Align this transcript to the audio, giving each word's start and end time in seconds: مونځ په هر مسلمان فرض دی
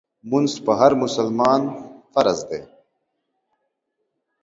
مونځ 0.29 0.51
په 0.65 0.71
هر 0.79 0.91
مسلمان 1.03 1.61
فرض 2.11 2.39
دی 2.49 2.61